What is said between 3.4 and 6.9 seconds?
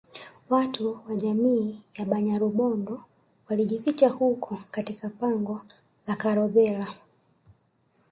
walijificha huko katika pango la Karobhela